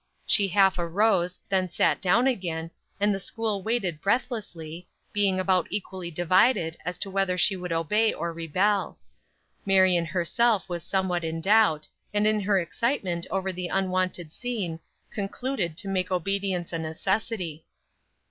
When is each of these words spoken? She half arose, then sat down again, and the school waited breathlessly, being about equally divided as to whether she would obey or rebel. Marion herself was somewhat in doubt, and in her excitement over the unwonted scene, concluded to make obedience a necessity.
She 0.25 0.47
half 0.47 0.79
arose, 0.79 1.37
then 1.47 1.69
sat 1.69 2.01
down 2.01 2.25
again, 2.25 2.71
and 2.99 3.13
the 3.13 3.19
school 3.19 3.61
waited 3.61 4.01
breathlessly, 4.01 4.87
being 5.13 5.39
about 5.39 5.67
equally 5.69 6.09
divided 6.09 6.75
as 6.83 6.97
to 6.97 7.11
whether 7.11 7.37
she 7.37 7.55
would 7.55 7.71
obey 7.71 8.11
or 8.11 8.33
rebel. 8.33 8.97
Marion 9.63 10.05
herself 10.05 10.67
was 10.67 10.81
somewhat 10.83 11.23
in 11.23 11.39
doubt, 11.39 11.87
and 12.15 12.25
in 12.25 12.39
her 12.39 12.57
excitement 12.59 13.27
over 13.29 13.53
the 13.53 13.67
unwonted 13.67 14.33
scene, 14.33 14.79
concluded 15.11 15.77
to 15.77 15.87
make 15.87 16.09
obedience 16.09 16.73
a 16.73 16.79
necessity. 16.79 17.67